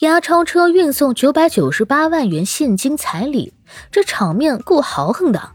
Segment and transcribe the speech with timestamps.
[0.00, 3.52] 押钞车运送九百九十八万元现金彩礼，
[3.90, 5.50] 这场面够豪横的。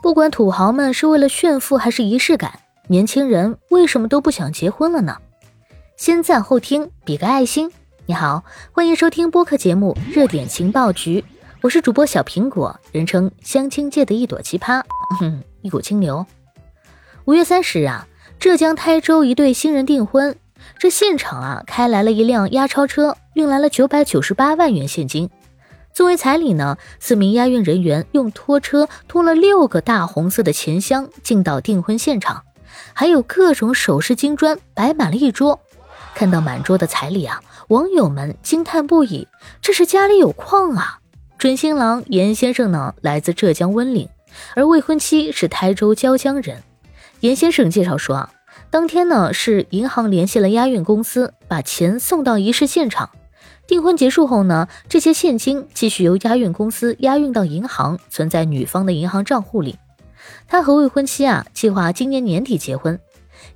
[0.00, 5.16] 不管土豪们是为了炫富还是仪式感，年轻人为什么都不想结婚了呢？
[5.96, 7.72] 先赞后听，比个爱心。
[8.06, 11.20] 你好，欢迎收听播客节目《热点情报局》，
[11.62, 14.82] 我是主播小苹果，人称相亲界的一朵奇葩，
[15.18, 16.24] 哼 一股清流。
[17.24, 18.06] 五月三十日啊，
[18.38, 20.36] 浙江台州一对新人订婚。
[20.78, 25.28] 这现场啊，开来了一辆押钞车，运来了九百九十八万元现金。
[25.92, 32.44] 作为彩礼呢，四名押运人员用拖车拖了六个大红色的钱箱进到订婚现场，
[32.92, 35.58] 还有各种首饰金砖摆满了一桌。
[36.14, 39.26] 看到满桌的彩礼啊，网友们惊叹不已：
[39.60, 41.00] 这是家里有矿啊！
[41.36, 44.08] 准新郎严先生呢，来自浙江温岭，
[44.54, 46.62] 而未婚妻是台州椒江人。
[47.20, 48.30] 严先生介绍说啊。
[48.70, 53.10] 当天呢，是银行联系了押运公司，把钱送到仪式现场。
[53.66, 59.78] 订婚结束后呢，这些现金继续由押运公司押运到银行，存在女方的银行账户里。
[60.46, 62.98] 他和未婚妻啊，计划今年年底结婚。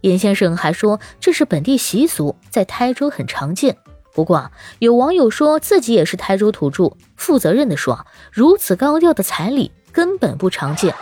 [0.00, 3.76] 严先生还说，这是本地习俗，在台州很常见。
[4.14, 10.94] 不过啊，有网友说自己也是台州土著，负责任的说，如此高调的彩礼根本不常见。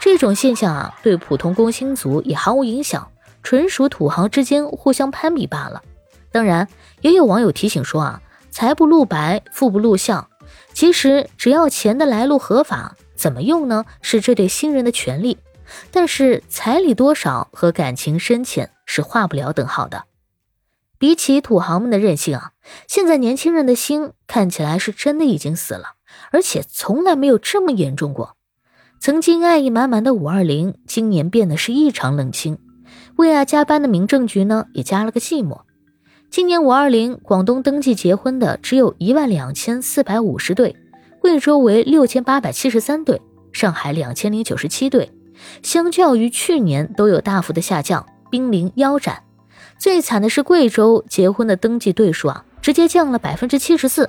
[0.00, 3.08] 这种现象啊，对普通工薪族也毫无影响。
[3.42, 5.82] 纯属土豪之间互相攀比罢了。
[6.30, 6.68] 当然，
[7.00, 10.28] 也有网友提醒说啊，财不露白，富不露相。
[10.72, 13.84] 其实只要钱的来路合法，怎么用呢？
[14.00, 15.38] 是这对新人的权利。
[15.90, 20.04] 但是彩礼多少和感情深浅是画不了等号的。
[20.98, 22.52] 比起土豪们的任性啊，
[22.86, 25.94] 现在年轻人的心看起来是真的已经死了，
[26.32, 28.36] 而且从来没有这么严重过。
[29.00, 32.58] 曾经爱意满满的五二零，今年变得是异常冷清。
[33.18, 35.62] 为爱加班的民政局呢，也加了个寂寞。
[36.30, 40.76] 今年五二零，广东登记结婚的只有一万两千四百五十对，
[41.20, 45.10] 贵州为六千八百七十三对，上海两千零九十七对，
[45.64, 49.24] 相较于去年都有大幅的下降，濒临腰斩。
[49.80, 54.08] 最惨的是贵州结婚的登记对数啊，直接降了百分之七十四，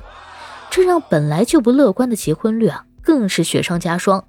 [0.69, 4.23] 这让本来就不乐观的结婚率啊，更是雪上加霜。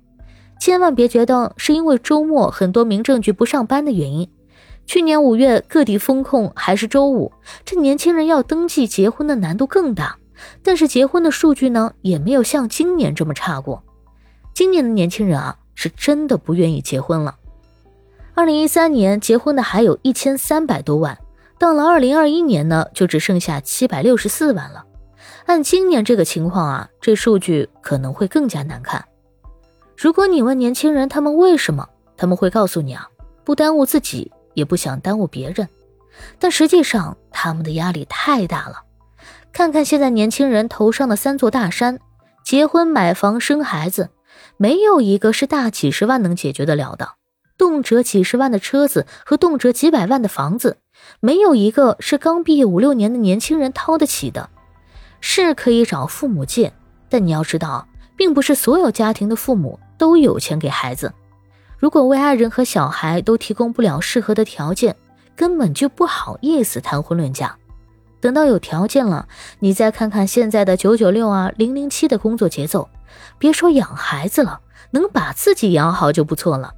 [0.59, 4.27] 千万别觉得是因为周末很多民政局不上班的原因。
[4.91, 7.31] 去年五月，各地封控还是周五，
[7.65, 10.19] 这年轻人要登记结婚的难度更大。
[10.65, 13.85] 但是结婚的数据呢，也没有像今年这么差过。
[14.53, 17.37] 今年的年轻人啊，是真的不愿意结婚了。
[18.35, 21.17] 二零一三年结婚的还有一千三百多万，
[21.57, 24.85] 到了二零二一年呢，就只剩下七百六十四万了。
[25.47, 29.05] 按今年这个情况啊，这数据可能会更加难看。
[29.97, 33.09] 如果你问年轻人他们为什么，他们会告诉你啊，
[33.45, 34.33] 不耽误自己。
[34.55, 35.69] 也不想耽误别人，
[36.39, 38.83] 但实际上他们的压力太大了。
[39.53, 41.99] 看看现在年轻人头上的三座大山：
[42.45, 44.11] 结婚、买房、生孩子，
[44.57, 47.15] 没有一个是大几十万能解决得了的。
[47.59, 50.79] 动辄几十万的车子和动辄几百万的房子，
[51.21, 54.49] 没有一个是刚毕业五六年的年轻人掏得起的。
[55.21, 56.73] 是可以找父母借，
[57.11, 61.13] 但你要知道，并不是所有家庭的父母都有钱给孩子。
[61.81, 64.95] 如果为爱人和小孩都提供不了适合的条件，
[65.35, 67.57] 根本就不好意思谈婚论嫁。
[68.21, 69.27] 等到有条件了，
[69.61, 72.87] 你再看看现在的九九六啊、零零七的工作节奏，
[73.39, 76.75] 别说养孩子了，能把自己养好就不错了。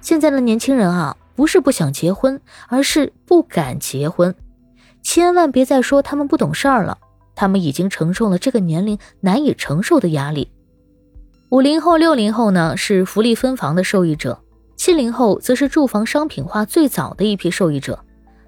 [0.00, 4.34] 现在的年轻人啊，不是不想结婚，而是不敢结婚。
[5.04, 6.98] 千万别再说他们不懂事儿了，
[7.36, 10.50] 他们已经承受了这个年龄难以承受的压力。
[11.50, 14.40] 五零后、六零后呢是福利分房的受益者，
[14.74, 18.00] 七零后则是住房商品化最早的一批受益者，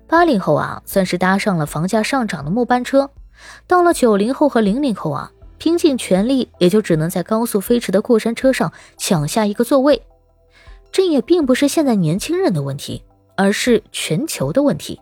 [0.09, 3.09] 八零后啊算是搭上了房价上涨的末班车，
[3.69, 10.03] 到了九零后和零零后啊，拼尽全力也就只能在高速飞驰的过山车上抢下一个座位。
[10.91, 13.05] 这也并不是现在年轻人的问题，
[13.37, 15.01] 而是全球的问题。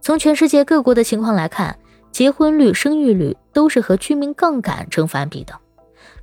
[0.00, 1.78] 从全世界各国的情况来看，
[2.10, 5.54] 结婚率、生育率都是和居民杠杆成反比的。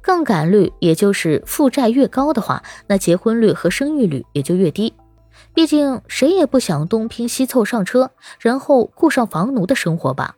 [0.09, 4.95] 杠杆率，也就是负债越高的话，那结婚率和生育率也就越低。
[5.53, 8.09] 毕竟谁也不想东拼西凑上车，
[8.39, 10.35] 然后过上房奴的生活吧。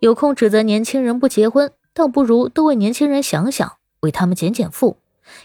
[0.00, 4.96] 有空指责年轻人不结婚，倒不如多为年轻人想想，为他们减减负，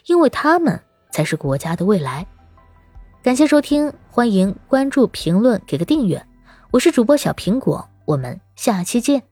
[0.08, 0.80] 因为他们
[1.12, 2.26] 才是国家的未来。
[3.22, 6.26] 感谢收听，欢迎关注、评论、给个订阅。
[6.72, 9.31] 我是主播小苹果，我们下期见。